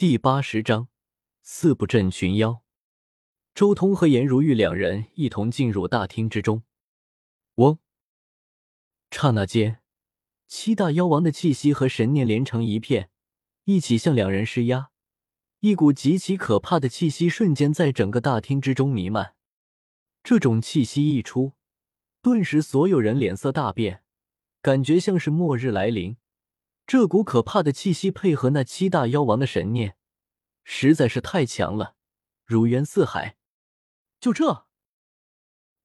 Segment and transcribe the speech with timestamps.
[0.00, 0.86] 第八十章
[1.42, 2.62] 四不镇群妖。
[3.52, 6.62] 周通和颜如玉两人一同进入大厅之中。
[7.56, 7.80] 嗡！
[9.10, 9.80] 刹那间，
[10.46, 13.10] 七大妖王的气息和神念连成一片，
[13.64, 14.90] 一起向两人施压。
[15.58, 19.34] 一股极其可怕的气息瞬间在整个大厅之中弥漫。
[20.22, 21.54] 这种气息一出，
[22.22, 24.04] 顿时所有人脸色大变，
[24.62, 26.16] 感觉像是末日来临。
[26.88, 29.98] 这股可怕的气息配合那七大妖王的神念，
[30.64, 31.96] 实在是太强了，
[32.46, 33.36] 如渊似海。
[34.18, 34.64] 就这，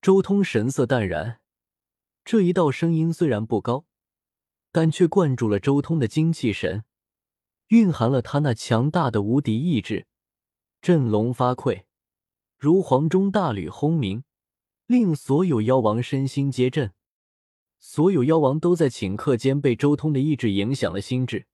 [0.00, 1.40] 周通神色淡然。
[2.24, 3.86] 这一道声音虽然不高，
[4.70, 6.84] 但却灌注了周通的精气神，
[7.70, 10.06] 蕴含了他那强大的无敌意志，
[10.80, 11.86] 振聋发聩，
[12.56, 14.22] 如黄钟大吕轰鸣，
[14.86, 16.92] 令所有妖王身心皆震。
[17.86, 21.44] 所有妖王都在顷刻间被周通的意志影响了心智，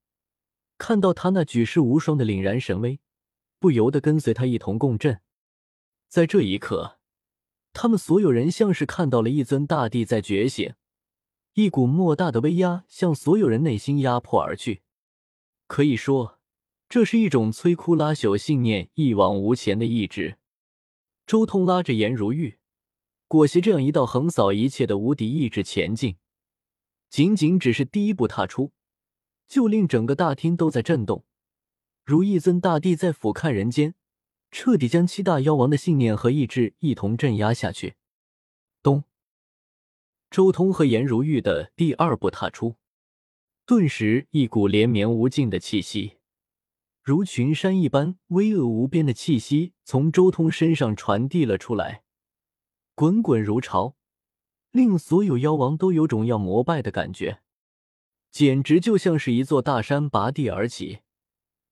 [0.78, 3.00] 看到他那举世无双的凛然神威，
[3.58, 5.20] 不由得跟随他一同共振。
[6.08, 6.98] 在这一刻，
[7.72, 10.72] 他们所有人像是看到了一尊大帝在觉醒，
[11.54, 14.82] 一股莫大的威压向所有人内心压迫而去。
[15.66, 16.38] 可以说，
[16.88, 20.38] 这是一种摧枯拉朽信念一往无前的意志。
[21.26, 22.59] 周通拉着颜如玉。
[23.30, 26.16] 裹挟这样一道横扫一切的无敌意志前进，
[27.08, 28.72] 仅仅只是第一步踏出，
[29.46, 31.24] 就令整个大厅都在震动，
[32.04, 33.94] 如一尊大帝在俯瞰人间，
[34.50, 37.94] 彻底将七大妖王的信念和意志一同镇压下去。
[38.82, 39.04] 咚！
[40.28, 42.74] 周通和颜如玉的第二步踏出，
[43.64, 46.16] 顿时一股连绵无尽的气息，
[47.00, 52.02] 如群山一般巍峨无边的气息从周通身上传递了出来。
[53.00, 53.96] 滚滚如潮，
[54.72, 57.40] 令所有妖王都有种要膜拜的感觉，
[58.30, 60.98] 简直就像是一座大山拔地而起，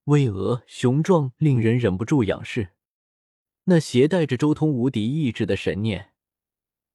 [0.04, 2.70] 巍峨雄壮，令人忍不住仰视。
[3.64, 6.14] 那携带着周通无敌意志的神念，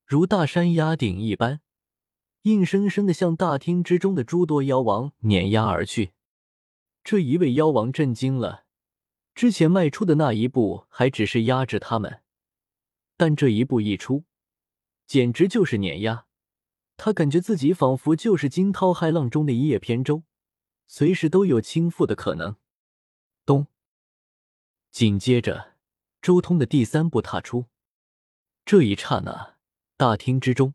[0.04, 1.62] 如大山压顶一般，
[2.42, 6.14] 硬生生的向大厅之中的诸多妖王碾压而去。
[7.04, 8.64] 这一位妖王震惊了，
[9.36, 12.23] 之前迈出的那一步还只是压制他们。
[13.24, 14.26] 但这一步一出，
[15.08, 16.26] 简直就是碾压。
[16.98, 20.24] 他感觉自己仿佛就是惊涛骇浪中的一叶扁舟，
[20.88, 22.58] 随时都有倾覆的可能。
[23.46, 23.68] 咚！
[24.92, 25.76] 紧接着，
[26.22, 27.68] 周通的第三步踏出。
[28.66, 29.56] 这一刹那，
[29.96, 30.74] 大厅之中，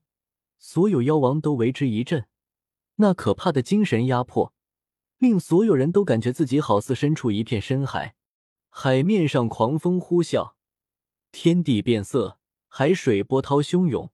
[0.59, 2.27] 所有妖王都为之一震。
[2.95, 4.55] 那可怕的精神压迫，
[5.19, 8.17] 令所有人都感觉自己好似身处一片深海，
[8.71, 10.55] 海面上狂风呼啸。
[11.31, 12.38] 天地变色，
[12.69, 14.11] 海水波涛汹涌，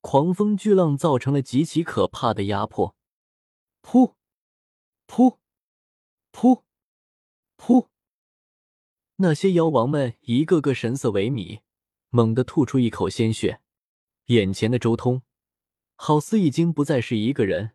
[0.00, 2.96] 狂风巨浪造成了极其可怕的压迫。
[3.82, 4.14] 噗，
[5.06, 5.38] 噗，
[6.32, 6.62] 噗，
[7.56, 7.88] 噗！
[9.16, 11.60] 那些妖王们一个个神色萎靡，
[12.08, 13.60] 猛地吐出一口鲜血。
[14.26, 15.22] 眼前的周通，
[15.96, 17.72] 好似已经不再是一个人，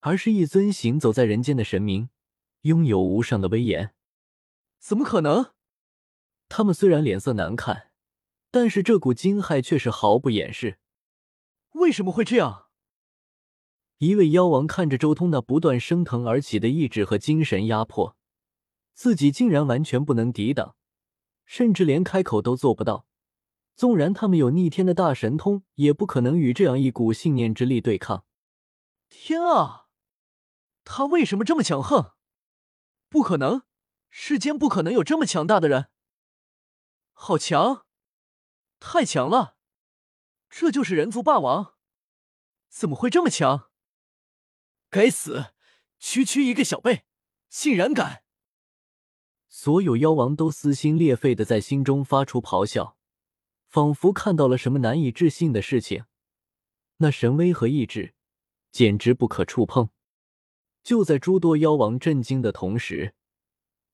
[0.00, 2.10] 而是一尊行走在人间的神明，
[2.62, 3.94] 拥有无上的威严。
[4.78, 5.52] 怎么可能？
[6.48, 7.91] 他们虽然脸色难看，
[8.52, 10.78] 但是这股惊骇却是毫不掩饰。
[11.72, 12.68] 为什么会这样？
[13.98, 18.16] 一位妖王看着周通那不断升腾而起的意志和精神压迫，
[18.92, 20.76] 自己竟然完全不能抵挡，
[21.46, 23.06] 甚至连开口都做不到。
[23.74, 28.26] 纵然他们有逆天的大神通，也不可能与这样一股信念之力对抗。
[29.08, 29.86] 天啊！
[30.84, 32.12] 他为什么这么强横？
[33.08, 33.62] 不可能，
[34.10, 35.88] 世间不可能有这么强大的人。
[37.12, 37.86] 好强，
[38.84, 39.56] 太强了！
[40.50, 41.74] 这就是人族霸王，
[42.68, 43.70] 怎么会这么强？
[44.90, 45.54] 该死，
[46.00, 47.04] 区区一个小辈，
[47.48, 48.24] 竟然敢！
[49.48, 52.98] 所有妖王都撕心裂肺的在心中发出咆哮，
[53.68, 56.06] 仿佛看到了什么难以置信的事情。
[56.96, 58.14] 那神威和意志，
[58.72, 59.90] 简直不可触碰。
[60.82, 63.14] 就在诸多妖王震惊的同时，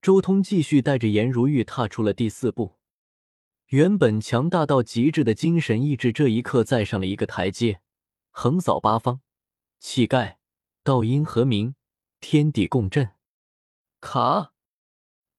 [0.00, 2.77] 周通继续带着颜如玉踏出了第四步。
[3.68, 7.82] 原本强大到极致的精神意志，这一刻再上了一个台阶，
[8.30, 9.20] 横扫八方，
[9.78, 10.38] 气盖
[10.82, 11.74] 道音和鸣，
[12.18, 13.10] 天地共振。
[14.00, 14.54] 卡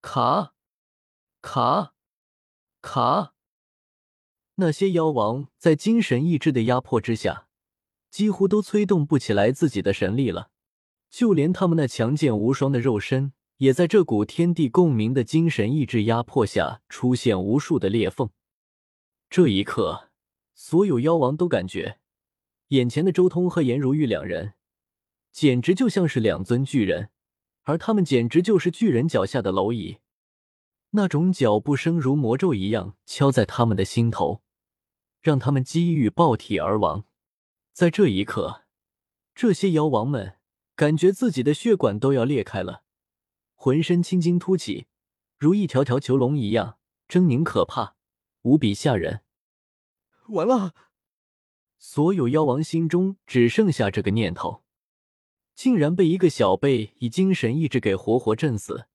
[0.03, 0.53] 卡
[1.41, 1.95] 卡
[2.83, 3.33] 卡！
[4.55, 7.47] 那些妖王在精神意志的压迫之下，
[8.11, 10.51] 几乎都催动不起来自己的神力了，
[11.09, 13.33] 就连他们那强健无双的肉身。
[13.59, 18.29] 也在这股天地共鸣的精神意志压迫下，出现无数的裂缝。
[19.29, 20.09] 这一刻，
[20.53, 21.99] 所有妖王都感觉，
[22.69, 24.53] 眼前的周通和颜如玉两人，
[25.33, 27.09] 简直就像是两尊巨人，
[27.63, 29.97] 而他们简直就是巨人脚下的蝼蚁。
[30.91, 34.41] 那种脚步声如魔咒一样敲在他们的心头，
[35.21, 37.03] 让他们机遇爆体而亡。
[37.73, 38.63] 在这一刻，
[39.35, 40.37] 这些妖王们
[40.77, 42.83] 感觉自己的血管都要裂开了，
[43.61, 44.87] 浑身青筋凸起，
[45.37, 46.77] 如一条条囚龙一样
[47.09, 47.97] 狰狞可怕，
[48.43, 49.19] 无比吓人。
[50.29, 50.73] 完了！
[51.77, 54.63] 所有妖王心中只剩下这个念头：
[55.55, 58.87] 竟然被一个小辈以精神意志给活活震死。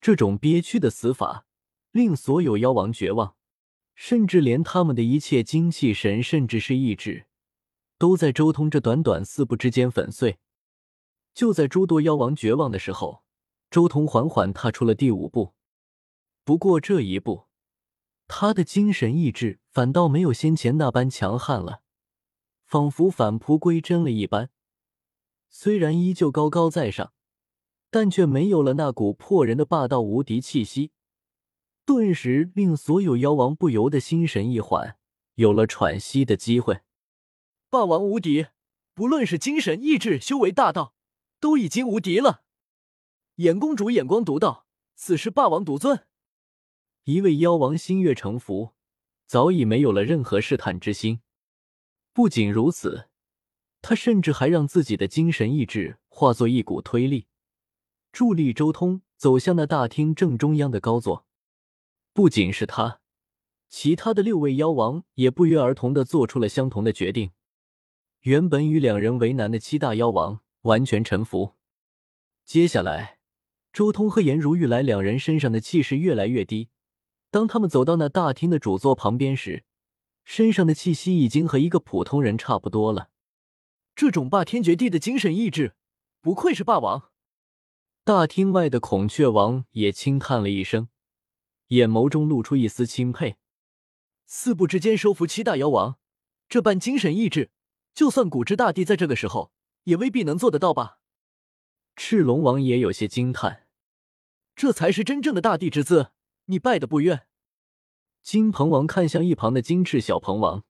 [0.00, 1.44] 这种憋屈的死法，
[1.90, 3.36] 令所有妖王绝望，
[3.94, 7.26] 甚至连他们的一切精气神，甚至是意志，
[7.98, 10.38] 都在周通这短短四步之间粉碎。
[11.34, 13.22] 就在诸多妖王绝望的时候，
[13.70, 15.54] 周彤缓缓踏出了第五步。
[16.44, 17.46] 不过这一步，
[18.26, 21.82] 他的精神意志反倒没有先前那般强悍了，
[22.64, 24.50] 仿佛返璞归真了一般。
[25.48, 27.12] 虽然依旧高高在上。
[27.90, 30.92] 但却没有了那股破人的霸道无敌气息，
[31.86, 34.98] 顿时令所有妖王不由得心神一缓，
[35.36, 36.80] 有了喘息的机会。
[37.70, 38.48] 霸王无敌，
[38.92, 40.94] 不论是精神意志、修为、大道，
[41.40, 42.42] 都已经无敌了。
[43.38, 46.04] 眼公主眼光独到，此时霸王独尊。
[47.04, 48.74] 一位妖王心悦诚服，
[49.26, 51.20] 早已没有了任何试探之心。
[52.12, 53.08] 不仅如此，
[53.80, 57.28] 他甚至还让自己的精神意志化作一股推力。
[58.10, 61.24] 助力周通走向那大厅正中央的高座。
[62.12, 63.00] 不仅是他，
[63.68, 67.30] 其他的六位妖王也不约而同的做出了相同的决定。
[68.22, 71.54] 原本与两人为难的七大妖王完全臣服。
[72.44, 73.17] 接下来，
[73.72, 76.68] 周通和颜如玉来两人身上的气势越来越低。
[77.30, 79.64] 当他们走到那大厅的主座旁边时，
[80.24, 83.10] 身上的气息已经和一个普通人差不多了。
[83.94, 85.74] 这种霸天绝地的精神意志，
[86.20, 87.10] 不愧是霸王。
[88.04, 90.88] 大厅外的孔雀王也轻叹了一声，
[91.68, 93.36] 眼眸中露出一丝钦佩。
[94.24, 95.98] 四步之间收服七大妖王，
[96.48, 97.50] 这般精神意志，
[97.92, 99.52] 就算古之大帝在这个时候
[99.84, 100.97] 也未必能做得到吧？
[102.00, 103.66] 赤龙王也有些惊叹，
[104.54, 106.12] 这才是真正的大地之姿，
[106.44, 107.26] 你败的不冤。
[108.22, 110.64] 金鹏王看向一旁的金翅小鹏王，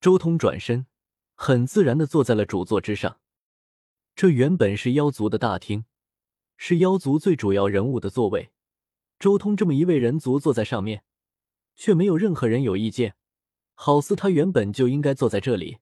[0.00, 0.86] 周通转身，
[1.36, 3.20] 很自然的坐在了主座之上。
[4.16, 5.84] 这原本是妖族的大厅。
[6.56, 8.50] 是妖族最主要人物的座位，
[9.20, 11.04] 周通这么一位人族坐在上面，
[11.76, 13.14] 却没有任何人有意见，
[13.74, 15.78] 好似他原本就应该坐在这里。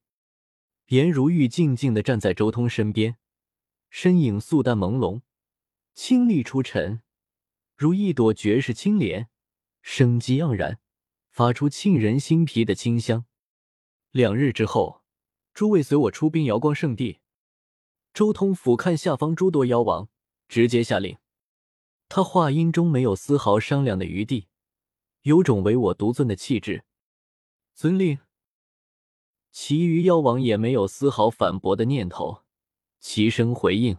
[0.88, 3.16] 颜如玉静静的站在周通身边，
[3.94, 5.20] 身影素淡朦胧，
[5.92, 7.02] 清丽出尘，
[7.76, 9.28] 如一朵绝世青莲，
[9.82, 10.80] 生机盎然，
[11.28, 13.26] 发出沁人心脾的清香。
[14.10, 15.02] 两日之后，
[15.52, 17.20] 诸位随我出兵瑶光圣地。
[18.14, 20.08] 周通俯瞰下方诸多妖王。
[20.48, 21.18] 直接下令，
[22.08, 24.48] 他话音中没有丝毫商量的余地，
[25.20, 26.84] 有种唯我独尊的气质。
[27.74, 28.18] 遵令。
[29.50, 32.41] 其余妖王也没有丝毫反驳的念头，
[33.02, 33.96] 齐声回应。